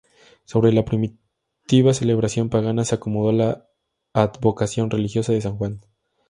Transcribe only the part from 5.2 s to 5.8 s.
de San Juan.